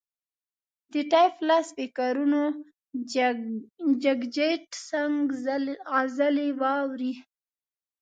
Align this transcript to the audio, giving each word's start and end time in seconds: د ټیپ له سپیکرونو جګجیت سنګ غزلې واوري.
د 0.93 0.95
ټیپ 1.11 1.33
له 1.47 1.57
سپیکرونو 1.69 2.41
جګجیت 4.03 4.65
سنګ 4.87 5.15
غزلې 5.91 6.49
واوري. 6.61 7.13